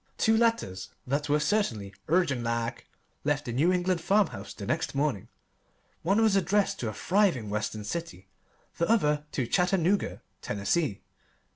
Two 0.17 0.35
letters 0.35 0.89
that 1.05 1.29
were 1.29 1.39
certainly 1.39 1.93
"urgent 2.07 2.41
like" 2.43 2.87
left 3.23 3.45
the 3.45 3.51
New 3.53 3.71
England 3.71 4.01
farmhouse 4.01 4.51
the 4.51 4.65
next 4.65 4.95
morning. 4.95 5.27
One 6.01 6.23
was 6.23 6.35
addressed 6.35 6.79
to 6.79 6.89
a 6.89 6.93
thriving 6.95 7.51
Western 7.51 7.83
city, 7.83 8.27
the 8.79 8.89
other 8.89 9.25
to 9.33 9.45
Chattanooga, 9.45 10.23
Tennessee. 10.41 11.03